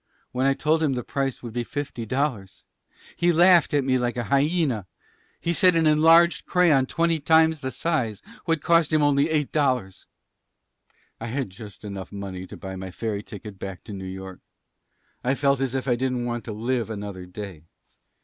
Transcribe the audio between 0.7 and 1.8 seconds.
him the price would be